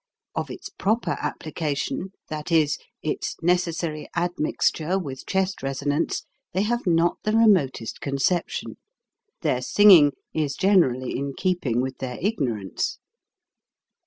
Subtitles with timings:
[0.33, 6.87] Of its proper application, that is, its necessary ad mixture with chest resonance, they have
[6.87, 8.77] not the remotest conception.
[9.41, 12.97] Their singing is gen erally in keeping with their ignorance.